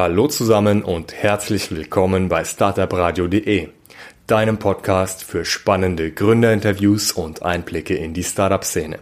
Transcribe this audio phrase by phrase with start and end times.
[0.00, 3.70] Hallo zusammen und herzlich willkommen bei startupradio.de,
[4.28, 9.00] deinem Podcast für spannende Gründerinterviews und Einblicke in die Startup-Szene.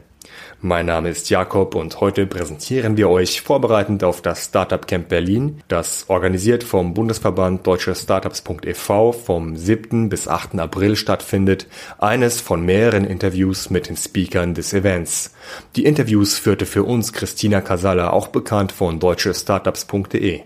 [0.62, 5.62] Mein Name ist Jakob und heute präsentieren wir euch vorbereitend auf das Startup Camp Berlin,
[5.68, 10.08] das organisiert vom Bundesverband Deutsche Startups.ev vom 7.
[10.08, 10.58] bis 8.
[10.58, 11.66] April stattfindet,
[11.98, 15.34] eines von mehreren Interviews mit den Speakern des Events.
[15.76, 20.40] Die Interviews führte für uns Christina Casalla, auch bekannt von deutschestartups.de.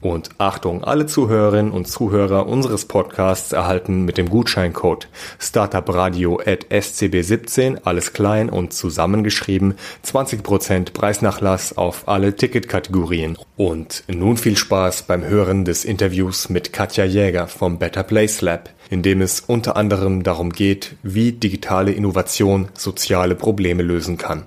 [0.00, 5.08] Und Achtung, alle Zuhörerinnen und Zuhörer unseres Podcasts erhalten mit dem Gutscheincode
[5.40, 9.74] startupradio at scb17, alles klein und zusammengeschrieben,
[10.06, 13.36] 20% Preisnachlass auf alle Ticketkategorien.
[13.56, 18.70] Und nun viel Spaß beim Hören des Interviews mit Katja Jäger vom Better Place Lab,
[18.90, 24.44] in dem es unter anderem darum geht, wie digitale Innovation soziale Probleme lösen kann.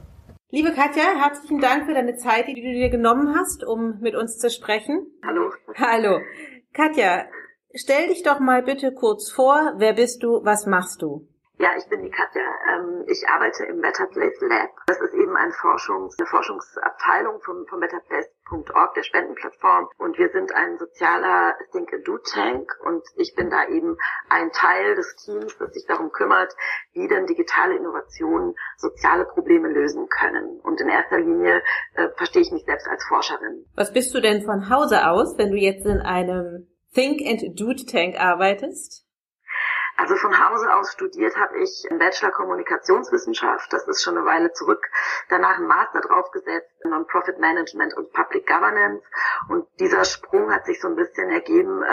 [0.53, 4.37] Liebe Katja, herzlichen Dank für deine Zeit, die du dir genommen hast, um mit uns
[4.37, 5.07] zu sprechen.
[5.25, 5.49] Hallo.
[5.75, 6.19] Hallo.
[6.73, 7.23] Katja,
[7.73, 9.75] stell dich doch mal bitte kurz vor.
[9.77, 10.43] Wer bist du?
[10.43, 11.25] Was machst du?
[11.61, 12.41] Ja, ich bin die Katja.
[12.73, 14.71] Ähm, ich arbeite im Better Place Lab.
[14.87, 18.25] Das ist eben ein Forschungs-, eine Forschungsabteilung vom, vom Better Place
[18.73, 19.87] Org, der Spendenplattform.
[19.99, 23.95] Und wir sind ein sozialer Think a Do Tank und ich bin da eben
[24.29, 26.53] ein Teil des Teams, das sich darum kümmert,
[26.93, 30.59] wie denn digitale Innovationen soziale Probleme lösen können.
[30.61, 31.61] Und in erster Linie
[31.93, 33.65] äh, verstehe ich mich selbst als Forscherin.
[33.75, 37.73] Was bist du denn von Hause aus, wenn du jetzt in einem Think and Do
[37.73, 39.05] Tank arbeitest?
[40.01, 44.51] Also von Hause aus studiert habe ich im Bachelor Kommunikationswissenschaft, das ist schon eine Weile
[44.51, 44.89] zurück.
[45.29, 49.03] Danach einen Master draufgesetzt in Non-Profit Management und Public Governance.
[49.47, 51.83] Und dieser Sprung hat sich so ein bisschen ergeben.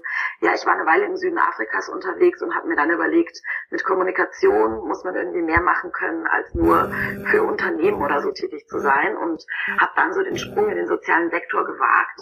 [0.41, 3.85] Ja, ich war eine Weile im Süden Afrikas unterwegs und habe mir dann überlegt, mit
[3.85, 6.91] Kommunikation muss man irgendwie mehr machen können, als nur
[7.27, 9.19] für Unternehmen oder so tätig zu sein.
[9.19, 9.45] Und
[9.79, 12.21] habe dann so den Sprung in den sozialen Sektor gewagt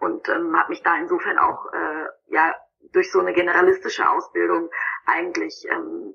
[0.00, 2.56] und ähm, habe mich da insofern auch äh, ja
[2.92, 4.70] durch so eine generalistische Ausbildung
[5.06, 6.14] eigentlich ähm,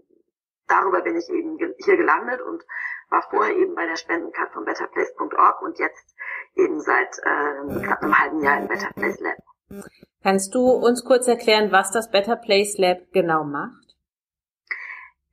[0.67, 2.63] darüber bin ich eben hier gelandet und
[3.09, 6.15] war vorher eben bei der Spendenplattform betterplace.org und jetzt
[6.55, 9.83] eben seit äh, knapp einem halben Jahr im Better Place Lab.
[10.21, 13.82] Kannst du uns kurz erklären, was das Better Place Lab genau macht?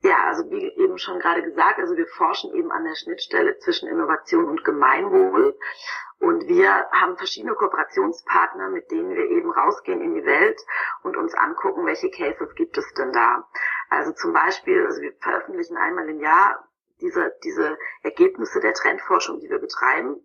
[0.03, 3.87] Ja, also wie eben schon gerade gesagt, also wir forschen eben an der Schnittstelle zwischen
[3.87, 5.59] Innovation und Gemeinwohl.
[6.19, 10.59] Und wir haben verschiedene Kooperationspartner, mit denen wir eben rausgehen in die Welt
[11.03, 13.47] und uns angucken, welche Cases gibt es denn da.
[13.91, 16.66] Also zum Beispiel, also wir veröffentlichen einmal im Jahr
[17.00, 20.16] diese, diese Ergebnisse der Trendforschung, die wir betreiben,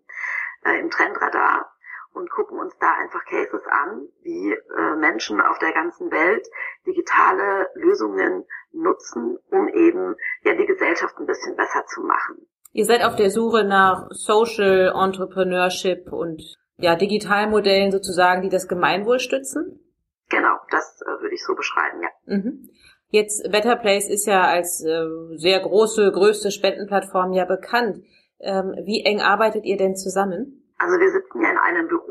[0.64, 1.75] äh, im Trendradar
[2.16, 6.46] und gucken uns da einfach Cases an, wie äh, Menschen auf der ganzen Welt
[6.86, 12.46] digitale Lösungen nutzen, um eben ja die Gesellschaft ein bisschen besser zu machen.
[12.72, 16.42] Ihr seid auf der Suche nach Social Entrepreneurship und
[16.78, 19.80] ja Digitalmodellen sozusagen, die das Gemeinwohl stützen?
[20.28, 22.08] Genau, das äh, würde ich so beschreiben, ja.
[22.36, 22.70] Mhm.
[23.08, 25.06] Jetzt Better Place ist ja als äh,
[25.36, 28.04] sehr große, größte Spendenplattform ja bekannt.
[28.40, 30.66] Ähm, wie eng arbeitet ihr denn zusammen?
[30.78, 32.05] Also wir sitzen ja in einem Büro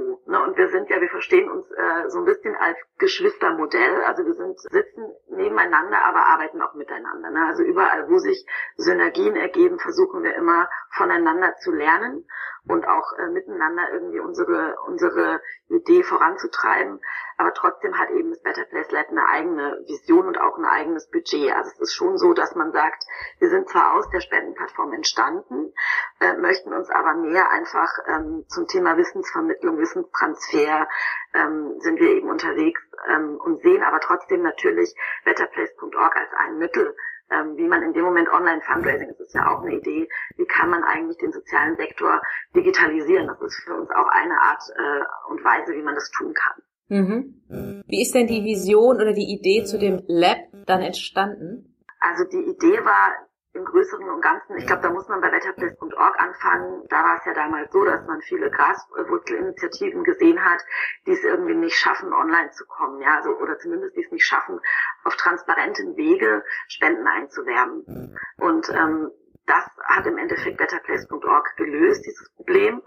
[0.58, 4.04] wir sind ja, wir verstehen uns äh, so ein bisschen als Geschwistermodell.
[4.06, 7.30] Also wir sind sitzen nebeneinander, aber arbeiten auch miteinander.
[7.30, 7.46] Ne?
[7.48, 8.46] Also überall, wo sich
[8.78, 12.26] Synergien ergeben, versuchen wir immer voneinander zu lernen
[12.68, 17.00] und auch äh, miteinander irgendwie unsere unsere Idee voranzutreiben.
[17.38, 21.10] Aber trotzdem hat eben das Better Place Lab eine eigene Vision und auch ein eigenes
[21.10, 21.52] Budget.
[21.54, 23.04] Also es ist schon so, dass man sagt,
[23.40, 25.74] wir sind zwar aus der Spendenplattform entstanden,
[26.22, 30.88] äh, möchten uns aber mehr einfach ähm, zum Thema Wissensvermittlung, Wissenstransfer
[31.34, 34.94] ähm, sind wir eben unterwegs ähm, und sehen aber trotzdem natürlich
[35.24, 36.96] betterplace.org als ein Mittel,
[37.32, 40.08] ähm, wie man in dem Moment Online-Fundraising, das ist ja auch eine Idee,
[40.38, 42.22] wie kann man eigentlich den sozialen Sektor
[42.56, 43.28] digitalisieren.
[43.28, 46.62] Das ist für uns auch eine Art äh, und Weise, wie man das tun kann.
[46.88, 47.84] Mhm.
[47.88, 50.38] Wie ist denn die Vision oder die Idee zu dem Lab
[50.68, 51.76] dann entstanden?
[52.00, 53.12] Also die Idee war
[53.56, 56.84] im Größeren und Ganzen, ich glaube, da muss man bei betterplace.org anfangen.
[56.90, 60.60] Da war es ja damals so, dass man viele Graswurzelinitiativen gesehen hat,
[61.06, 64.26] die es irgendwie nicht schaffen, online zu kommen, ja, also, oder zumindest die es nicht
[64.26, 64.60] schaffen,
[65.04, 68.18] auf transparenten Wege Spenden einzuwerben.
[68.38, 69.12] Und ähm,
[69.48, 72.82] das hat im Endeffekt betterplace.org gelöst, dieses Problem,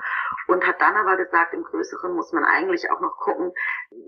[0.47, 3.53] und hat dann aber gesagt, im Größeren muss man eigentlich auch noch gucken,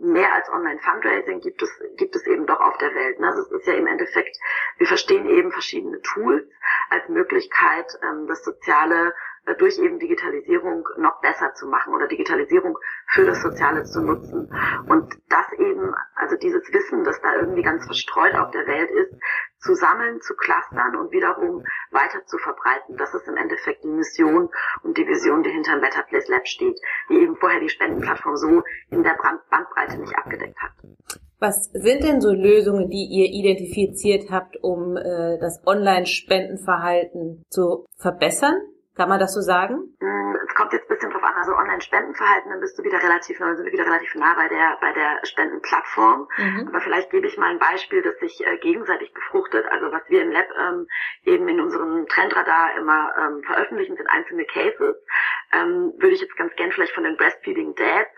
[0.00, 3.20] mehr als Online-Fundraising gibt es, gibt es eben doch auf der Welt.
[3.20, 3.28] Ne?
[3.28, 4.36] Also ist ja im Endeffekt,
[4.78, 6.48] wir verstehen eben verschiedene Tools
[6.90, 9.14] als Möglichkeit, ähm, das soziale
[9.58, 12.78] durch eben Digitalisierung noch besser zu machen oder Digitalisierung
[13.08, 14.52] für das Soziale zu nutzen.
[14.88, 19.14] Und das eben, also dieses Wissen, das da irgendwie ganz verstreut auf der Welt ist,
[19.60, 22.96] zu sammeln, zu clustern und wiederum weiter zu verbreiten.
[22.96, 24.48] Das ist im Endeffekt die Mission
[24.82, 26.78] und die Vision, die hinter dem Better Place Lab steht,
[27.10, 29.16] die eben vorher die Spendenplattform so in der
[29.50, 30.72] Bandbreite nicht abgedeckt hat.
[31.38, 38.60] Was sind denn so Lösungen, die ihr identifiziert habt, um äh, das Online-Spendenverhalten zu verbessern?
[39.00, 39.96] Kann man das so sagen?
[39.98, 43.38] Mm, es kommt jetzt ein bisschen drauf an, also Online-Spendenverhalten, dann bist du wieder relativ,
[43.38, 46.28] dann sind wir wieder relativ nah bei der, bei der Spendenplattform.
[46.36, 46.68] Mhm.
[46.68, 49.64] Aber vielleicht gebe ich mal ein Beispiel, das sich äh, gegenseitig befruchtet.
[49.70, 50.86] Also was wir im Lab ähm,
[51.24, 54.96] eben in unserem Trendradar immer ähm, veröffentlichen, sind einzelne Cases.
[55.54, 58.10] Ähm, würde ich jetzt ganz gern vielleicht von den Breastfeeding Dads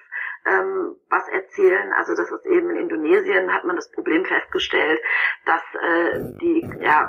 [0.46, 1.92] ähm, was erzählen.
[1.92, 5.00] Also das ist eben in Indonesien hat man das Problem festgestellt,
[5.46, 7.08] dass äh, die ja,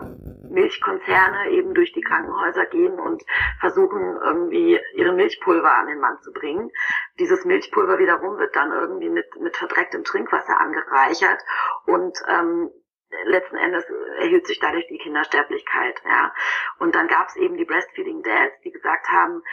[0.54, 3.24] Milchkonzerne eben durch die Krankenhäuser gehen und
[3.60, 6.72] versuchen irgendwie ihre Milchpulver an den Mann zu bringen.
[7.20, 11.40] Dieses Milchpulver wiederum wird dann irgendwie mit, mit verdrecktem Trinkwasser angereichert
[11.86, 12.72] und ähm,
[13.26, 13.86] letzten Endes
[14.18, 16.34] erhielt sich dadurch die Kindersterblichkeit, ja.
[16.80, 19.44] Und dann gab es eben die Breastfeeding Dads, die gesagt haben,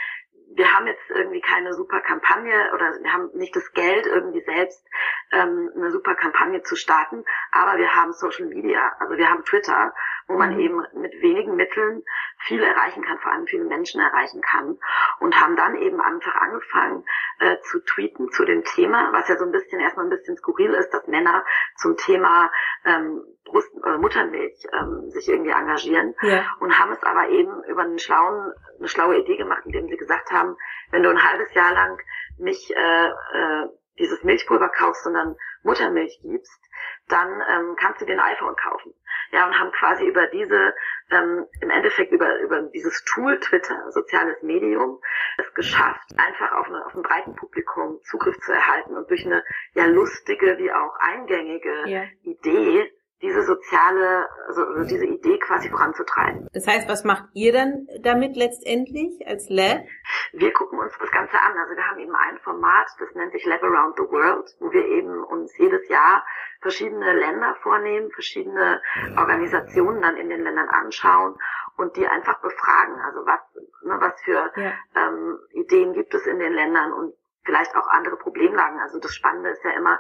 [0.55, 4.85] wir haben jetzt irgendwie keine super Kampagne oder wir haben nicht das Geld, irgendwie selbst
[5.33, 9.93] ähm, eine super Kampagne zu starten, aber wir haben Social Media, also wir haben Twitter,
[10.27, 10.61] wo man mhm.
[10.61, 12.03] eben mit wenigen Mitteln
[12.39, 14.79] viel erreichen kann, vor allem viele Menschen erreichen kann
[15.19, 17.05] und haben dann eben einfach angefangen
[17.41, 20.73] äh, zu tweeten zu dem Thema, was ja so ein bisschen erstmal ein bisschen skurril
[20.75, 21.45] ist, dass Männer
[21.77, 22.51] zum Thema
[22.85, 26.45] ähm, Brust, äh, Muttermilch ähm, sich irgendwie engagieren ja.
[26.61, 30.31] und haben es aber eben über einen schlauen, eine schlaue Idee gemacht, indem sie gesagt
[30.31, 30.57] haben,
[30.91, 32.01] wenn du ein halbes Jahr lang
[32.39, 33.69] nicht äh, äh,
[34.01, 36.61] dieses Milchpulver kaufst, sondern Muttermilch gibst,
[37.09, 38.95] dann ähm, kannst du dir ein iPhone kaufen.
[39.33, 40.75] Ja, und haben quasi über diese,
[41.11, 45.01] ähm, im Endeffekt über, über dieses Tool Twitter, soziales Medium,
[45.39, 49.45] es geschafft, einfach auf, eine, auf ein breiten Publikum Zugriff zu erhalten und durch eine
[49.75, 52.05] ja lustige wie auch eingängige ja.
[52.23, 56.49] Idee diese soziale, also, also diese Idee quasi voranzutreiben.
[56.53, 59.85] Das heißt, was macht ihr dann damit letztendlich als Lab?
[60.33, 61.57] Wir gucken uns das Ganze an.
[61.59, 64.87] Also wir haben eben ein Format, das nennt sich Lab Around the World, wo wir
[64.87, 66.25] eben uns jedes Jahr
[66.63, 68.81] verschiedene Länder vornehmen, verschiedene
[69.17, 71.37] Organisationen dann in den Ländern anschauen
[71.77, 73.01] und die einfach befragen.
[73.01, 73.41] Also was,
[73.83, 74.73] ne, was für ja.
[74.97, 77.15] ähm, Ideen gibt es in den Ländern und
[77.45, 78.79] vielleicht auch andere Problemlagen.
[78.81, 79.99] Also das Spannende ist ja immer,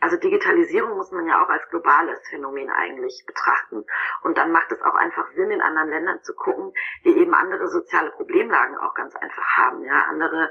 [0.00, 3.84] also Digitalisierung muss man ja auch als globales Phänomen eigentlich betrachten.
[4.22, 6.72] Und dann macht es auch einfach Sinn, in anderen Ländern zu gucken,
[7.04, 10.50] die eben andere soziale Problemlagen auch ganz einfach haben, ja, andere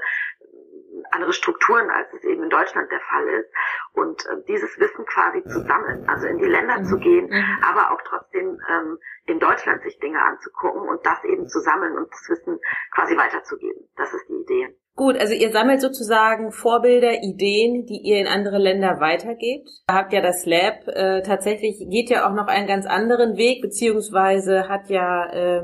[1.12, 3.50] andere Strukturen, als es eben in Deutschland der Fall ist.
[3.92, 6.84] Und äh, dieses Wissen quasi zu sammeln, also in die Länder mhm.
[6.84, 7.58] zu gehen, mhm.
[7.62, 12.10] aber auch trotzdem ähm, in Deutschland sich Dinge anzugucken und das eben zu sammeln und
[12.10, 12.60] das Wissen
[12.92, 13.88] quasi weiterzugeben.
[13.96, 14.76] Das ist die Idee.
[15.00, 19.66] Gut, also ihr sammelt sozusagen Vorbilder, Ideen, die ihr in andere Länder weitergebt.
[19.86, 23.62] Da habt ja das Lab äh, tatsächlich, geht ja auch noch einen ganz anderen Weg,
[23.62, 25.62] beziehungsweise hat ja äh,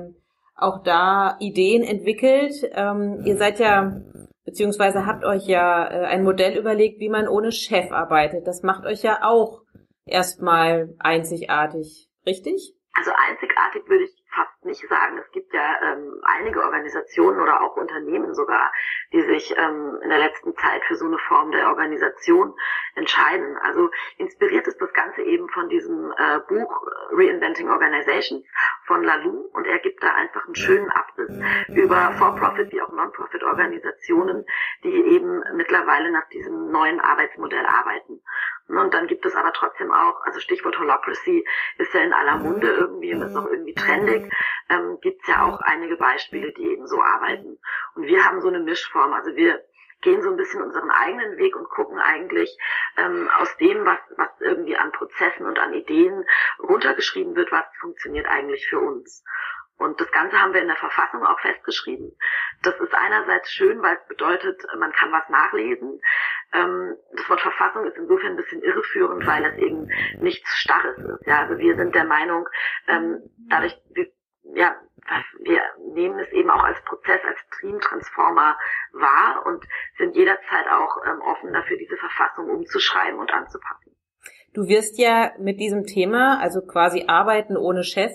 [0.55, 2.55] auch da Ideen entwickelt.
[2.73, 4.01] Ähm, ihr seid ja,
[4.47, 8.47] beziehungsweise habt euch ja äh, ein Modell überlegt, wie man ohne Chef arbeitet.
[8.47, 9.61] Das macht euch ja auch
[10.07, 12.73] erstmal einzigartig, richtig?
[12.95, 15.19] Also einzigartig würde ich fast nicht sagen.
[15.19, 18.71] Es gibt ja ähm, einige Organisationen oder auch Unternehmen sogar,
[19.13, 22.55] die sich ähm, in der letzten Zeit für so eine Form der Organisation
[22.95, 23.57] entscheiden.
[23.63, 28.45] Also inspiriert ist das Ganze eben von diesem äh, Buch Reinventing Organizations
[28.87, 31.31] von Lalou und er gibt da einfach einen schönen Abriss
[31.69, 34.45] über For-Profit wie auch Non-Profit-Organisationen,
[34.85, 38.23] die eben mittlerweile nach diesem neuen Arbeitsmodell arbeiten.
[38.69, 41.47] Und dann gibt es aber trotzdem auch, also Stichwort Holocracy
[41.79, 44.33] ist ja in aller Munde irgendwie und ist auch irgendwie trendig,
[44.69, 47.59] ähm, gibt ja auch einige Beispiele, die eben so arbeiten.
[47.95, 49.63] Und wir haben so eine Mischform, also wir
[50.03, 52.57] gehen so ein bisschen unseren eigenen Weg und gucken eigentlich
[52.97, 56.25] ähm, aus dem, was, was irgendwie an Prozessen und an Ideen
[56.59, 59.25] runtergeschrieben wird, was funktioniert eigentlich für uns.
[59.79, 62.17] Und das Ganze haben wir in der Verfassung auch festgeschrieben.
[62.63, 66.01] Das ist einerseits schön, weil es bedeutet, man kann was nachlesen.
[66.55, 71.27] Ähm, das Wort Verfassung ist insofern ein bisschen irreführend, weil es eben nichts Starres ist.
[71.27, 72.49] Ja, also wir sind der Meinung,
[72.89, 73.21] ähm,
[73.51, 73.77] dadurch,
[74.55, 74.77] ja,
[75.41, 78.59] wir nehmen es eben auch als Prozess, als Stream-Transformer
[78.93, 79.63] wahr und
[79.99, 83.86] sind jederzeit auch ähm, offen dafür, diese Verfassung umzuschreiben und anzupassen.
[84.57, 88.13] Du wirst ja mit diesem Thema, also quasi Arbeiten ohne Chef,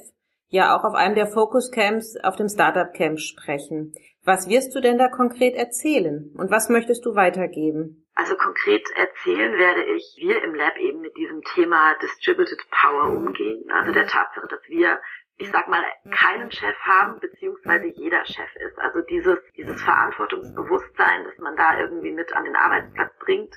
[0.47, 3.93] ja auch auf einem der Focus Camps auf dem Startup Camp sprechen.
[4.23, 8.07] Was wirst du denn da konkret erzählen und was möchtest du weitergeben?
[8.15, 13.63] Also konkret erzählen werde ich, wir im Lab eben mit diesem Thema Distributed Power umgehen,
[13.71, 14.99] also der Tatsache, dass wir
[15.41, 18.77] ich sag mal, keinen Chef haben, beziehungsweise jeder Chef ist.
[18.77, 23.55] Also dieses, dieses Verantwortungsbewusstsein, dass man da irgendwie mit an den Arbeitsplatz bringt,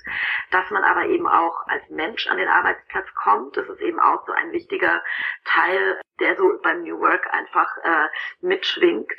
[0.49, 3.55] dass man aber eben auch als Mensch an den Arbeitsplatz kommt.
[3.55, 5.03] Das ist eben auch so ein wichtiger
[5.45, 8.07] Teil, der so beim New Work einfach äh,
[8.41, 9.11] mitschwingt.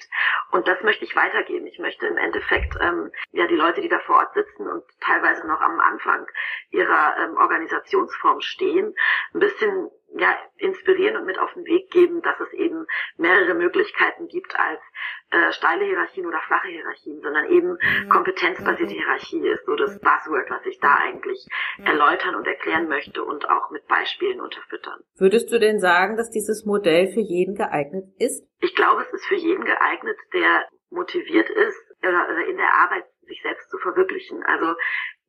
[0.50, 1.67] Und das möchte ich weitergeben.
[1.67, 5.47] Ich möchte im Endeffekt ähm, ja die Leute, die da vor Ort sitzen und teilweise
[5.47, 6.26] noch am Anfang
[6.71, 8.95] ihrer ähm, Organisationsform stehen,
[9.35, 12.87] ein bisschen ja, inspirieren und mit auf den Weg geben, dass es eben
[13.17, 14.81] mehrere Möglichkeiten gibt als
[15.30, 18.09] äh, steile Hierarchien oder flache Hierarchien, sondern eben mhm.
[18.09, 18.99] kompetenzbasierte mhm.
[18.99, 21.47] Hierarchie ist so das Buzzword, was ich da eigentlich
[21.85, 25.00] erläutern und erklären möchte und auch mit Beispielen unterfüttern.
[25.18, 28.47] Würdest du denn sagen, dass dieses Modell für jeden geeignet ist?
[28.61, 33.42] Ich glaube, es ist für jeden geeignet, der motiviert ist oder in der Arbeit sich
[33.42, 34.42] selbst zu verwirklichen.
[34.45, 34.75] Also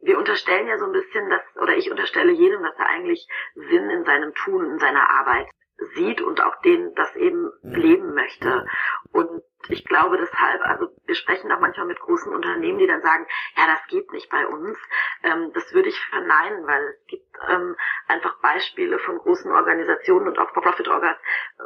[0.01, 3.89] wir unterstellen ja so ein bisschen, dass, oder ich unterstelle jedem, dass er eigentlich Sinn
[3.89, 5.47] in seinem Tun, in seiner Arbeit
[5.95, 8.65] sieht und auch den das eben leben möchte.
[9.11, 13.25] Und ich glaube deshalb, also wir sprechen auch manchmal mit großen Unternehmen, die dann sagen,
[13.55, 14.77] ja, das geht nicht bei uns.
[15.23, 17.75] Ähm, das würde ich verneinen, weil es gibt ähm,
[18.07, 21.17] einfach Beispiele von großen Organisationen und auch Profit-Orgas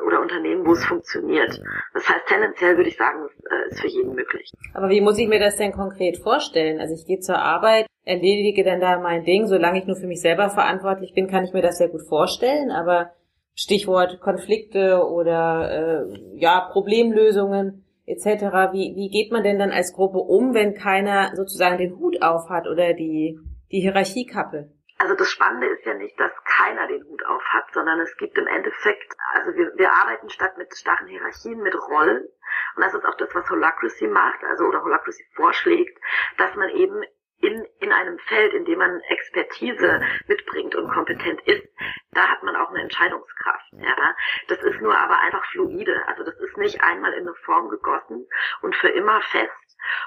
[0.05, 1.59] oder Unternehmen, wo es funktioniert.
[1.93, 4.51] Das heißt, tendenziell würde ich sagen, es äh, ist für jeden möglich.
[4.73, 6.79] Aber wie muss ich mir das denn konkret vorstellen?
[6.79, 9.47] Also ich gehe zur Arbeit, erledige dann da mein Ding.
[9.47, 12.71] Solange ich nur für mich selber verantwortlich bin, kann ich mir das sehr gut vorstellen.
[12.71, 13.11] Aber
[13.55, 18.73] Stichwort Konflikte oder äh, ja Problemlösungen etc.
[18.73, 22.49] Wie, wie geht man denn dann als Gruppe um, wenn keiner sozusagen den Hut auf
[22.49, 23.39] hat oder die,
[23.71, 24.71] die Hierarchiekappe?
[25.01, 28.37] Also das Spannende ist ja nicht, dass keiner den Hut auf hat, sondern es gibt
[28.37, 32.23] im Endeffekt, also wir, wir arbeiten statt mit starren Hierarchien mit Rollen.
[32.75, 35.97] Und das ist auch das, was Holacracy macht, also oder Holacracy vorschlägt,
[36.37, 37.01] dass man eben
[37.39, 41.67] in, in einem Feld, in dem man Expertise mitbringt und kompetent ist,
[42.11, 43.60] da hat man auch eine Entscheidungskraft.
[43.71, 44.15] Ja.
[44.47, 46.05] Das ist nur aber einfach fluide.
[46.07, 48.27] Also das ist nicht einmal in eine Form gegossen
[48.61, 49.51] und für immer fest,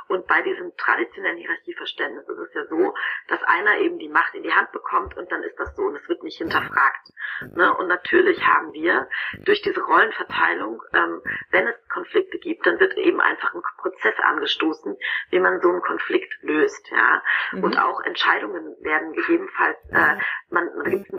[0.09, 2.94] und bei diesem traditionellen Hierarchieverständnis ist es ja so,
[3.28, 5.97] dass einer eben die Macht in die Hand bekommt und dann ist das so und
[5.97, 7.09] es wird nicht hinterfragt.
[7.54, 7.75] Ne?
[7.75, 9.09] Und natürlich haben wir
[9.44, 14.97] durch diese Rollenverteilung, ähm, wenn es Konflikte gibt, dann wird eben einfach ein Prozess angestoßen,
[15.30, 16.90] wie man so einen Konflikt löst.
[16.90, 17.23] Ja?
[17.52, 17.64] Mhm.
[17.64, 20.16] Und auch Entscheidungen werden gegebenenfalls, äh,
[20.50, 21.18] man, man gibt einen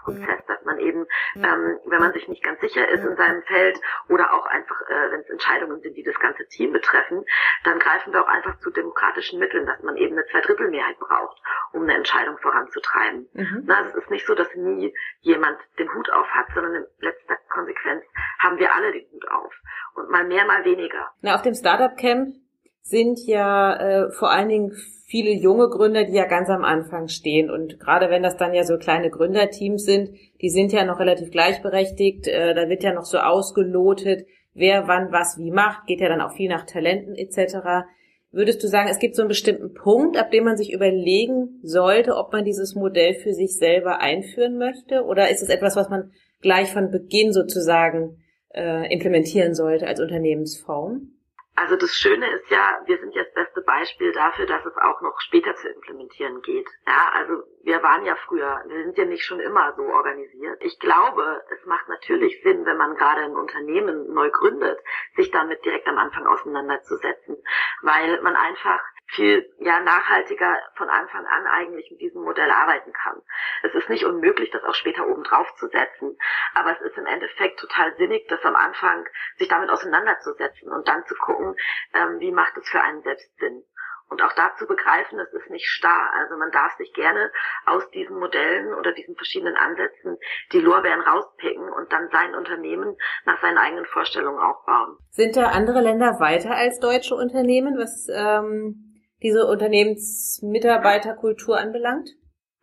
[0.00, 3.80] Beratungsprozess, dass man eben, ähm, wenn man sich nicht ganz sicher ist in seinem Feld
[4.08, 7.24] oder auch einfach, äh, wenn es Entscheidungen sind, die das ganze Team betreffen,
[7.64, 11.40] dann greifen wir auch einfach zu demokratischen Mitteln, dass man eben eine Zweidrittelmehrheit braucht,
[11.72, 13.28] um eine Entscheidung voranzutreiben.
[13.32, 13.62] Mhm.
[13.66, 17.36] Na, es ist nicht so, dass nie jemand den Hut auf hat, sondern in letzter
[17.48, 18.04] Konsequenz
[18.38, 19.52] haben wir alle den Hut auf.
[19.94, 21.10] Und mal mehr, mal weniger.
[21.20, 22.34] Na, auf dem Startup Camp
[22.82, 24.72] sind ja äh, vor allen Dingen
[25.10, 27.50] viele junge Gründer, die ja ganz am Anfang stehen.
[27.50, 30.10] Und gerade wenn das dann ja so kleine Gründerteams sind,
[30.40, 35.10] die sind ja noch relativ gleichberechtigt, äh, da wird ja noch so ausgelotet, wer wann
[35.10, 37.88] was wie macht, geht ja dann auch viel nach Talenten etc.
[38.30, 42.14] Würdest du sagen, es gibt so einen bestimmten Punkt, ab dem man sich überlegen sollte,
[42.14, 45.04] ob man dieses Modell für sich selber einführen möchte?
[45.04, 48.18] Oder ist es etwas, was man gleich von Beginn sozusagen
[48.54, 51.19] äh, implementieren sollte als Unternehmensform?
[51.60, 55.02] Also das Schöne ist ja, wir sind ja das beste Beispiel dafür, dass es auch
[55.02, 56.66] noch später zu implementieren geht.
[56.86, 60.56] Ja, also wir waren ja früher, wir sind ja nicht schon immer so organisiert.
[60.62, 64.78] Ich glaube, es macht natürlich Sinn, wenn man gerade ein Unternehmen neu gründet,
[65.16, 67.36] sich damit direkt am Anfang auseinanderzusetzen,
[67.82, 73.20] weil man einfach viel ja nachhaltiger von Anfang an eigentlich mit diesem Modell arbeiten kann.
[73.62, 76.16] Es ist nicht unmöglich, das auch später oben drauf zu setzen,
[76.54, 79.06] aber es ist im Endeffekt total sinnig, das am Anfang
[79.38, 81.56] sich damit auseinanderzusetzen und dann zu gucken,
[81.94, 83.64] ähm, wie macht es für einen selbst Sinn.
[84.10, 86.12] Und auch dazu begreifen, es ist nicht starr.
[86.18, 87.30] Also man darf sich gerne
[87.64, 90.18] aus diesen Modellen oder diesen verschiedenen Ansätzen
[90.52, 94.98] die Lorbeeren rauspicken und dann sein Unternehmen nach seinen eigenen Vorstellungen aufbauen.
[95.10, 98.89] Sind da andere Länder weiter als deutsche Unternehmen, was ähm,
[99.22, 102.10] diese Unternehmensmitarbeiterkultur anbelangt?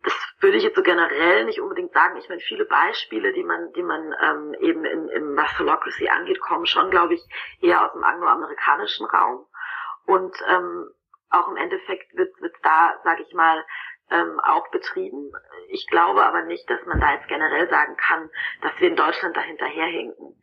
[0.04, 2.16] Das würde ich jetzt so generell nicht unbedingt sagen.
[2.18, 6.38] Ich meine, viele Beispiele, die man, die man ähm, eben in, in was Holocracy angeht,
[6.40, 7.20] kommen schon, glaube ich,
[7.60, 9.46] eher aus dem angloamerikanischen Raum.
[10.06, 10.88] Und ähm,
[11.30, 13.64] auch im Endeffekt wird, wird da, sage ich mal,
[14.10, 15.32] ähm, auch betrieben.
[15.68, 18.30] Ich glaube aber nicht, dass man da jetzt generell sagen kann,
[18.62, 20.40] dass wir in Deutschland da hinterherhinken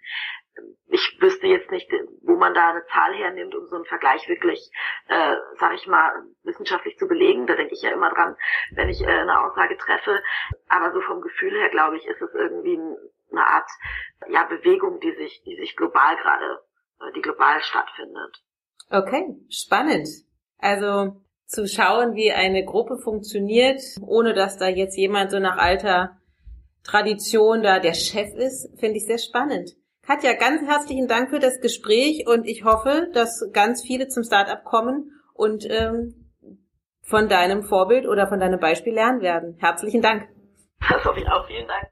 [0.87, 1.89] ich wüsste jetzt nicht,
[2.21, 4.71] wo man da eine Zahl hernimmt, um so einen Vergleich wirklich,
[5.07, 6.11] äh, sag ich mal,
[6.43, 7.47] wissenschaftlich zu belegen.
[7.47, 8.35] Da denke ich ja immer dran,
[8.71, 10.21] wenn ich äh, eine Aussage treffe.
[10.69, 12.79] Aber so vom Gefühl her, glaube ich, ist es irgendwie
[13.31, 13.69] eine Art
[14.29, 16.61] ja, Bewegung, die sich, die sich global gerade,
[17.01, 18.43] äh, die global stattfindet.
[18.89, 20.07] Okay, spannend.
[20.59, 26.17] Also zu schauen, wie eine Gruppe funktioniert, ohne dass da jetzt jemand so nach alter
[26.83, 29.75] Tradition da der Chef ist, finde ich sehr spannend.
[30.07, 34.63] Katja, ganz herzlichen Dank für das Gespräch und ich hoffe, dass ganz viele zum Startup
[34.63, 36.31] kommen und ähm,
[37.01, 39.55] von deinem Vorbild oder von deinem Beispiel lernen werden.
[39.57, 40.27] Herzlichen Dank.
[40.91, 41.47] Das hoffe ich auch.
[41.47, 41.83] Vielen Dank.